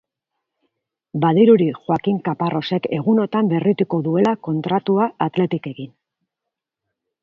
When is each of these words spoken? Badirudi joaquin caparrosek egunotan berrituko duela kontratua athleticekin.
Badirudi 1.25 1.67
joaquin 1.81 2.17
caparrosek 2.29 2.89
egunotan 2.99 3.55
berrituko 3.55 4.03
duela 4.11 4.35
kontratua 4.51 5.11
athleticekin. 5.31 5.97